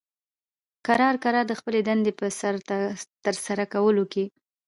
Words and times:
کرار 0.87 1.15
کرار 1.23 1.45
د 1.47 1.53
خپلې 1.59 1.79
دندې 1.87 2.11
په 2.19 2.25
ترسره 3.25 3.65
کولو 3.73 4.03
کې 4.11 4.23